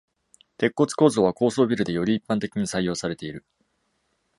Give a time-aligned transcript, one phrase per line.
[0.57, 3.45] 鉄骨構造は高層ビルでより一般的に採用されている。